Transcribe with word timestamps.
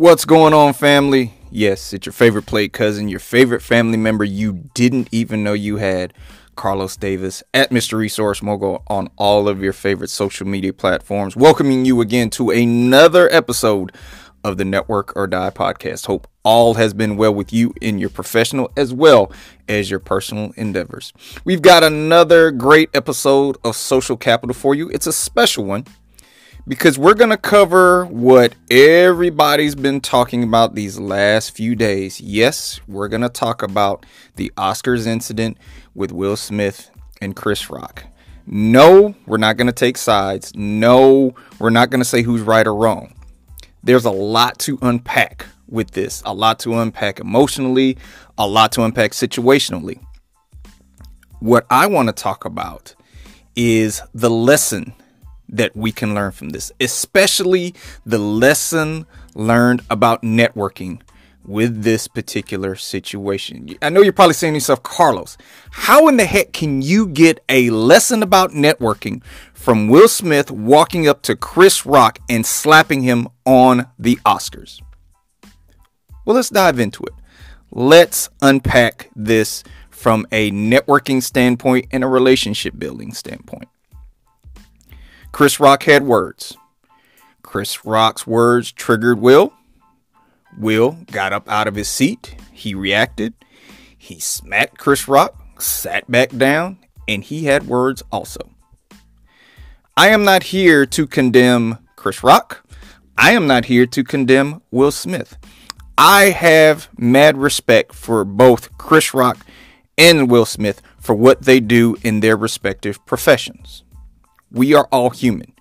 What's 0.00 0.24
going 0.24 0.54
on, 0.54 0.72
family? 0.72 1.34
Yes, 1.50 1.92
it's 1.92 2.06
your 2.06 2.14
favorite 2.14 2.46
plate 2.46 2.72
cousin, 2.72 3.10
your 3.10 3.20
favorite 3.20 3.60
family 3.60 3.98
member 3.98 4.24
you 4.24 4.70
didn't 4.72 5.08
even 5.12 5.44
know 5.44 5.52
you 5.52 5.76
had, 5.76 6.14
Carlos 6.56 6.96
Davis 6.96 7.42
at 7.52 7.68
Mr. 7.68 7.98
Resource 7.98 8.42
Mogul 8.42 8.82
on 8.86 9.10
all 9.18 9.46
of 9.46 9.62
your 9.62 9.74
favorite 9.74 10.08
social 10.08 10.46
media 10.46 10.72
platforms. 10.72 11.36
Welcoming 11.36 11.84
you 11.84 12.00
again 12.00 12.30
to 12.30 12.48
another 12.48 13.28
episode 13.30 13.92
of 14.42 14.56
the 14.56 14.64
Network 14.64 15.14
or 15.16 15.26
Die 15.26 15.50
podcast. 15.50 16.06
Hope 16.06 16.26
all 16.44 16.72
has 16.74 16.94
been 16.94 17.18
well 17.18 17.34
with 17.34 17.52
you 17.52 17.74
in 17.82 17.98
your 17.98 18.08
professional 18.08 18.70
as 18.78 18.94
well 18.94 19.30
as 19.68 19.90
your 19.90 20.00
personal 20.00 20.52
endeavors. 20.56 21.12
We've 21.44 21.60
got 21.60 21.84
another 21.84 22.50
great 22.52 22.88
episode 22.94 23.58
of 23.62 23.76
Social 23.76 24.16
Capital 24.16 24.54
for 24.54 24.74
you. 24.74 24.88
It's 24.88 25.06
a 25.06 25.12
special 25.12 25.66
one 25.66 25.84
because 26.66 26.98
we're 26.98 27.14
going 27.14 27.30
to 27.30 27.36
cover 27.36 28.04
what 28.06 28.54
everybody's 28.70 29.74
been 29.74 30.00
talking 30.00 30.42
about 30.42 30.74
these 30.74 30.98
last 30.98 31.50
few 31.50 31.74
days. 31.74 32.20
Yes, 32.20 32.80
we're 32.86 33.08
going 33.08 33.22
to 33.22 33.28
talk 33.28 33.62
about 33.62 34.06
the 34.36 34.52
Oscars 34.56 35.06
incident 35.06 35.58
with 35.94 36.12
Will 36.12 36.36
Smith 36.36 36.90
and 37.20 37.34
Chris 37.34 37.70
Rock. 37.70 38.04
No, 38.46 39.14
we're 39.26 39.36
not 39.36 39.56
going 39.56 39.66
to 39.66 39.72
take 39.72 39.96
sides. 39.96 40.52
No, 40.54 41.34
we're 41.58 41.70
not 41.70 41.90
going 41.90 42.00
to 42.00 42.04
say 42.04 42.22
who's 42.22 42.42
right 42.42 42.66
or 42.66 42.74
wrong. 42.74 43.14
There's 43.82 44.04
a 44.04 44.10
lot 44.10 44.58
to 44.60 44.78
unpack 44.82 45.46
with 45.68 45.92
this, 45.92 46.22
a 46.26 46.34
lot 46.34 46.58
to 46.60 46.78
unpack 46.78 47.20
emotionally, 47.20 47.96
a 48.36 48.46
lot 48.46 48.72
to 48.72 48.82
unpack 48.82 49.12
situationally. 49.12 50.04
What 51.38 51.64
I 51.70 51.86
want 51.86 52.08
to 52.08 52.12
talk 52.12 52.44
about 52.44 52.94
is 53.56 54.02
the 54.12 54.30
lesson 54.30 54.94
that 55.50 55.76
we 55.76 55.92
can 55.92 56.14
learn 56.14 56.32
from 56.32 56.50
this, 56.50 56.72
especially 56.80 57.74
the 58.06 58.18
lesson 58.18 59.06
learned 59.34 59.82
about 59.90 60.22
networking 60.22 61.00
with 61.44 61.82
this 61.82 62.06
particular 62.06 62.76
situation. 62.76 63.74
I 63.82 63.88
know 63.88 64.02
you're 64.02 64.12
probably 64.12 64.34
saying 64.34 64.52
to 64.52 64.56
yourself, 64.58 64.82
Carlos, 64.82 65.36
how 65.70 66.06
in 66.08 66.16
the 66.16 66.24
heck 66.24 66.52
can 66.52 66.82
you 66.82 67.06
get 67.06 67.42
a 67.48 67.70
lesson 67.70 68.22
about 68.22 68.50
networking 68.50 69.22
from 69.54 69.88
Will 69.88 70.08
Smith 70.08 70.50
walking 70.50 71.08
up 71.08 71.22
to 71.22 71.36
Chris 71.36 71.86
Rock 71.86 72.18
and 72.28 72.44
slapping 72.44 73.02
him 73.02 73.28
on 73.44 73.86
the 73.98 74.16
Oscars? 74.24 74.80
Well, 76.24 76.36
let's 76.36 76.50
dive 76.50 76.78
into 76.78 77.02
it. 77.04 77.14
Let's 77.72 78.28
unpack 78.42 79.10
this 79.16 79.64
from 79.90 80.26
a 80.30 80.50
networking 80.50 81.22
standpoint 81.22 81.86
and 81.90 82.04
a 82.04 82.08
relationship 82.08 82.78
building 82.78 83.12
standpoint. 83.12 83.68
Chris 85.32 85.60
Rock 85.60 85.84
had 85.84 86.02
words. 86.02 86.56
Chris 87.42 87.84
Rock's 87.84 88.26
words 88.26 88.72
triggered 88.72 89.18
Will. 89.18 89.52
Will 90.58 90.98
got 91.10 91.32
up 91.32 91.48
out 91.48 91.68
of 91.68 91.74
his 91.74 91.88
seat. 91.88 92.36
He 92.52 92.74
reacted. 92.74 93.34
He 93.96 94.18
smacked 94.18 94.78
Chris 94.78 95.08
Rock, 95.08 95.60
sat 95.60 96.10
back 96.10 96.30
down, 96.30 96.78
and 97.06 97.22
he 97.22 97.44
had 97.44 97.66
words 97.66 98.02
also. 98.10 98.50
I 99.96 100.08
am 100.08 100.24
not 100.24 100.44
here 100.44 100.86
to 100.86 101.06
condemn 101.06 101.78
Chris 101.96 102.22
Rock. 102.22 102.64
I 103.16 103.32
am 103.32 103.46
not 103.46 103.66
here 103.66 103.86
to 103.86 104.02
condemn 104.04 104.62
Will 104.70 104.90
Smith. 104.90 105.36
I 105.98 106.30
have 106.30 106.88
mad 106.96 107.36
respect 107.36 107.94
for 107.94 108.24
both 108.24 108.76
Chris 108.78 109.12
Rock 109.12 109.38
and 109.98 110.30
Will 110.30 110.46
Smith 110.46 110.80
for 110.98 111.14
what 111.14 111.42
they 111.42 111.60
do 111.60 111.96
in 112.02 112.20
their 112.20 112.36
respective 112.36 113.04
professions. 113.04 113.84
We 114.50 114.74
are 114.74 114.88
all 114.90 115.10
human. 115.10 115.52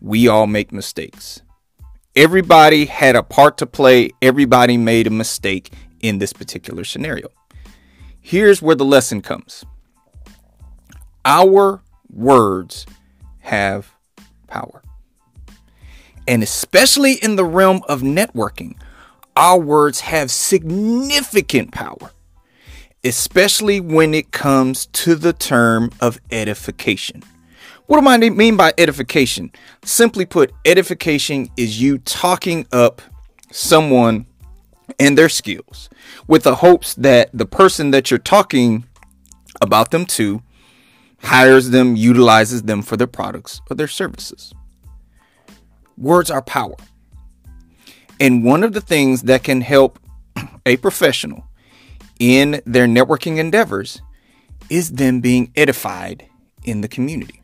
We 0.00 0.28
all 0.28 0.46
make 0.46 0.72
mistakes. 0.72 1.42
Everybody 2.14 2.86
had 2.86 3.16
a 3.16 3.22
part 3.22 3.58
to 3.58 3.66
play. 3.66 4.10
Everybody 4.22 4.76
made 4.76 5.06
a 5.06 5.10
mistake 5.10 5.72
in 6.00 6.18
this 6.18 6.32
particular 6.32 6.84
scenario. 6.84 7.28
Here's 8.20 8.62
where 8.62 8.76
the 8.76 8.84
lesson 8.84 9.20
comes 9.22 9.64
our 11.24 11.82
words 12.08 12.86
have 13.40 13.92
power. 14.46 14.82
And 16.28 16.42
especially 16.42 17.14
in 17.14 17.36
the 17.36 17.44
realm 17.44 17.82
of 17.88 18.02
networking, 18.02 18.76
our 19.36 19.58
words 19.58 20.00
have 20.00 20.30
significant 20.30 21.72
power, 21.72 22.10
especially 23.04 23.80
when 23.80 24.14
it 24.14 24.32
comes 24.32 24.86
to 24.86 25.14
the 25.14 25.32
term 25.32 25.90
of 26.00 26.18
edification. 26.30 27.22
What 27.86 28.00
do 28.00 28.08
I 28.08 28.16
mean 28.30 28.56
by 28.56 28.74
edification? 28.78 29.52
Simply 29.84 30.26
put, 30.26 30.52
edification 30.64 31.48
is 31.56 31.80
you 31.80 31.98
talking 31.98 32.66
up 32.72 33.00
someone 33.52 34.26
and 34.98 35.16
their 35.16 35.28
skills 35.28 35.88
with 36.26 36.42
the 36.42 36.56
hopes 36.56 36.94
that 36.94 37.30
the 37.32 37.46
person 37.46 37.92
that 37.92 38.10
you're 38.10 38.18
talking 38.18 38.84
about 39.60 39.92
them 39.92 40.04
to 40.04 40.42
hires 41.22 41.70
them, 41.70 41.94
utilizes 41.94 42.64
them 42.64 42.82
for 42.82 42.96
their 42.96 43.06
products 43.06 43.60
or 43.70 43.76
their 43.76 43.88
services. 43.88 44.52
Words 45.96 46.30
are 46.30 46.42
power. 46.42 46.76
And 48.18 48.44
one 48.44 48.64
of 48.64 48.72
the 48.72 48.80
things 48.80 49.22
that 49.22 49.44
can 49.44 49.60
help 49.60 50.00
a 50.66 50.76
professional 50.78 51.46
in 52.18 52.60
their 52.66 52.86
networking 52.86 53.38
endeavors 53.38 54.02
is 54.68 54.92
them 54.92 55.20
being 55.20 55.52
edified 55.54 56.26
in 56.64 56.80
the 56.80 56.88
community 56.88 57.42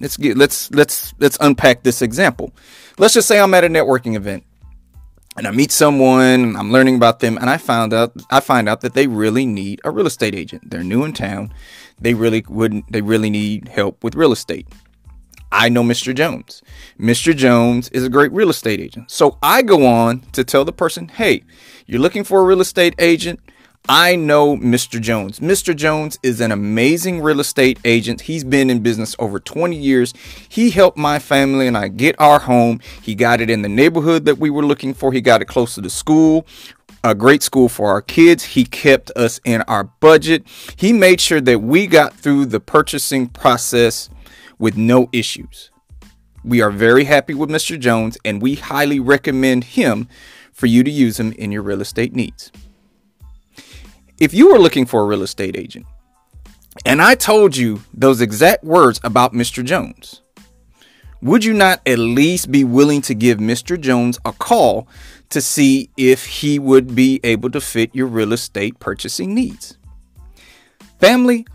let's 0.00 0.16
get 0.16 0.36
let's 0.36 0.70
let's 0.72 1.14
let's 1.18 1.38
unpack 1.40 1.82
this 1.82 2.02
example. 2.02 2.52
Let's 2.98 3.14
just 3.14 3.28
say 3.28 3.38
I'm 3.38 3.54
at 3.54 3.64
a 3.64 3.68
networking 3.68 4.16
event 4.16 4.44
and 5.36 5.46
I 5.46 5.52
meet 5.52 5.70
someone, 5.70 6.56
I'm 6.56 6.72
learning 6.72 6.96
about 6.96 7.20
them, 7.20 7.38
and 7.38 7.48
I 7.48 7.56
found 7.56 7.94
out 7.94 8.12
I 8.30 8.40
find 8.40 8.68
out 8.68 8.80
that 8.80 8.94
they 8.94 9.06
really 9.06 9.46
need 9.46 9.80
a 9.84 9.90
real 9.90 10.06
estate 10.06 10.34
agent. 10.34 10.70
They're 10.70 10.82
new 10.82 11.04
in 11.04 11.12
town. 11.12 11.52
They 12.00 12.14
really 12.14 12.44
wouldn't 12.48 12.90
they 12.90 13.00
really 13.00 13.30
need 13.30 13.68
help 13.68 14.02
with 14.02 14.16
real 14.16 14.32
estate. 14.32 14.66
I 15.52 15.68
know 15.68 15.82
Mr. 15.82 16.14
Jones. 16.14 16.62
Mr. 16.98 17.34
Jones 17.34 17.88
is 17.88 18.04
a 18.04 18.08
great 18.08 18.32
real 18.32 18.50
estate 18.50 18.80
agent. 18.80 19.10
So 19.10 19.36
I 19.42 19.62
go 19.62 19.84
on 19.84 20.20
to 20.32 20.44
tell 20.44 20.64
the 20.64 20.72
person, 20.72 21.08
hey, 21.08 21.42
you're 21.86 22.00
looking 22.00 22.22
for 22.22 22.40
a 22.40 22.44
real 22.44 22.60
estate 22.60 22.94
agent. 23.00 23.40
I 23.88 24.14
know 24.14 24.56
Mr. 24.56 25.00
Jones. 25.00 25.40
Mr. 25.40 25.74
Jones 25.74 26.16
is 26.22 26.40
an 26.40 26.52
amazing 26.52 27.20
real 27.20 27.40
estate 27.40 27.80
agent. 27.84 28.20
He's 28.20 28.44
been 28.44 28.70
in 28.70 28.84
business 28.84 29.16
over 29.18 29.40
20 29.40 29.74
years. 29.74 30.14
He 30.48 30.70
helped 30.70 30.96
my 30.96 31.18
family 31.18 31.66
and 31.66 31.76
I 31.76 31.88
get 31.88 32.14
our 32.20 32.38
home. 32.38 32.78
He 33.02 33.16
got 33.16 33.40
it 33.40 33.50
in 33.50 33.62
the 33.62 33.68
neighborhood 33.68 34.26
that 34.26 34.38
we 34.38 34.48
were 34.48 34.64
looking 34.64 34.94
for. 34.94 35.12
He 35.12 35.20
got 35.20 35.42
it 35.42 35.46
close 35.46 35.74
to 35.74 35.80
the 35.80 35.90
school, 35.90 36.46
a 37.02 37.16
great 37.16 37.42
school 37.42 37.68
for 37.68 37.88
our 37.88 38.00
kids. 38.00 38.44
He 38.44 38.64
kept 38.64 39.10
us 39.16 39.40
in 39.44 39.62
our 39.62 39.82
budget. 39.82 40.46
He 40.76 40.92
made 40.92 41.20
sure 41.20 41.40
that 41.40 41.58
we 41.58 41.88
got 41.88 42.14
through 42.14 42.46
the 42.46 42.60
purchasing 42.60 43.26
process 43.26 44.08
with 44.60 44.76
no 44.76 45.08
issues. 45.10 45.72
We 46.44 46.60
are 46.60 46.70
very 46.70 47.04
happy 47.04 47.34
with 47.34 47.50
Mr. 47.50 47.76
Jones 47.76 48.16
and 48.24 48.40
we 48.40 48.54
highly 48.54 49.00
recommend 49.00 49.64
him 49.64 50.06
for 50.52 50.66
you 50.66 50.84
to 50.84 50.90
use 50.92 51.18
him 51.18 51.32
in 51.32 51.50
your 51.50 51.62
real 51.62 51.80
estate 51.80 52.14
needs 52.14 52.52
if 54.20 54.34
you 54.34 54.52
were 54.52 54.58
looking 54.58 54.84
for 54.84 55.00
a 55.02 55.06
real 55.06 55.22
estate 55.22 55.56
agent 55.56 55.86
and 56.84 57.02
I 57.02 57.14
told 57.14 57.56
you 57.56 57.82
those 57.92 58.20
exact 58.20 58.62
words 58.62 59.00
about 59.02 59.32
Mr. 59.32 59.64
Jones, 59.64 60.20
would 61.22 61.44
you 61.44 61.52
not 61.52 61.80
at 61.86 61.98
least 61.98 62.52
be 62.52 62.62
willing 62.62 63.02
to 63.02 63.14
give 63.14 63.38
Mr. 63.38 63.80
Jones 63.80 64.18
a 64.24 64.32
call 64.32 64.86
to 65.30 65.40
see 65.40 65.90
if 65.96 66.24
he 66.26 66.58
would 66.58 66.94
be 66.94 67.20
able 67.24 67.50
to 67.50 67.60
fit 67.60 67.94
your 67.94 68.06
real 68.06 68.32
estate 68.32 68.78
purchasing 68.78 69.34
needs? 69.34 69.76
Family, 70.98 71.46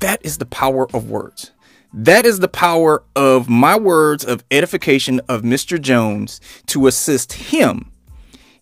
that 0.00 0.24
is 0.24 0.38
the 0.38 0.46
power 0.46 0.88
of 0.94 1.10
words. 1.10 1.52
That 1.92 2.26
is 2.26 2.40
the 2.40 2.48
power 2.48 3.02
of 3.16 3.48
my 3.48 3.76
words 3.76 4.24
of 4.24 4.44
edification 4.50 5.20
of 5.28 5.42
Mr. 5.42 5.80
Jones 5.80 6.40
to 6.66 6.86
assist 6.86 7.32
him 7.32 7.90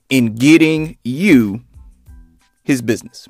in 0.08 0.34
getting 0.34 0.96
you 1.02 1.64
his 2.66 2.82
business. 2.82 3.28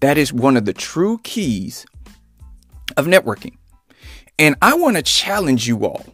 That 0.00 0.18
is 0.18 0.32
one 0.32 0.56
of 0.56 0.64
the 0.64 0.72
true 0.72 1.20
keys 1.22 1.86
of 2.96 3.06
networking. 3.06 3.56
And 4.36 4.56
I 4.60 4.74
want 4.74 4.96
to 4.96 5.02
challenge 5.02 5.68
you 5.68 5.86
all 5.86 6.04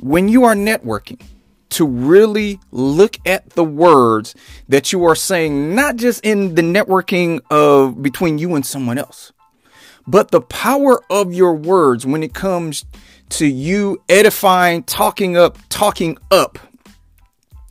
when 0.00 0.28
you 0.28 0.44
are 0.44 0.54
networking 0.54 1.20
to 1.70 1.86
really 1.86 2.58
look 2.70 3.18
at 3.26 3.50
the 3.50 3.64
words 3.64 4.34
that 4.68 4.92
you 4.92 5.04
are 5.04 5.14
saying, 5.14 5.74
not 5.74 5.96
just 5.96 6.24
in 6.24 6.54
the 6.54 6.62
networking 6.62 7.40
of 7.50 8.02
between 8.02 8.38
you 8.38 8.54
and 8.54 8.64
someone 8.64 8.96
else, 8.96 9.32
but 10.06 10.30
the 10.30 10.40
power 10.40 11.02
of 11.10 11.34
your 11.34 11.54
words 11.54 12.06
when 12.06 12.22
it 12.22 12.32
comes 12.32 12.86
to 13.28 13.46
you 13.46 14.02
edifying, 14.08 14.82
talking 14.84 15.36
up, 15.36 15.58
talking 15.68 16.16
up 16.30 16.58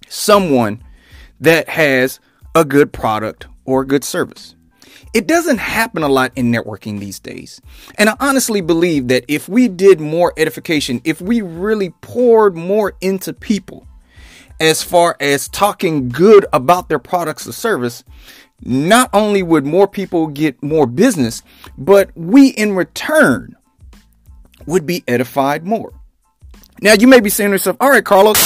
someone 0.07 0.83
that 1.39 1.67
has 1.69 2.19
a 2.55 2.65
good 2.65 2.91
product 2.91 3.47
or 3.65 3.81
a 3.81 3.87
good 3.87 4.03
service. 4.03 4.55
It 5.13 5.27
doesn't 5.27 5.57
happen 5.57 6.03
a 6.03 6.07
lot 6.07 6.31
in 6.35 6.51
networking 6.51 6.99
these 6.99 7.19
days. 7.19 7.61
And 7.97 8.09
I 8.09 8.15
honestly 8.19 8.61
believe 8.61 9.09
that 9.09 9.25
if 9.27 9.49
we 9.49 9.67
did 9.67 9.99
more 9.99 10.33
edification, 10.37 11.01
if 11.03 11.21
we 11.21 11.41
really 11.41 11.89
poured 12.01 12.55
more 12.55 12.93
into 13.01 13.33
people 13.33 13.87
as 14.59 14.83
far 14.83 15.17
as 15.19 15.49
talking 15.49 16.07
good 16.07 16.45
about 16.53 16.87
their 16.87 16.99
products 16.99 17.47
or 17.47 17.51
service, 17.51 18.03
not 18.63 19.09
only 19.11 19.43
would 19.43 19.65
more 19.65 19.87
people 19.87 20.27
get 20.27 20.61
more 20.63 20.85
business, 20.85 21.41
but 21.77 22.11
we 22.15 22.49
in 22.49 22.75
return 22.75 23.55
would 24.65 24.85
be 24.85 25.03
edified 25.07 25.65
more. 25.65 25.91
Now 26.81 26.93
you 26.93 27.07
may 27.07 27.19
be 27.19 27.29
saying 27.29 27.49
to 27.49 27.55
yourself, 27.55 27.77
all 27.79 27.89
right, 27.89 28.05
Carlos, 28.05 28.37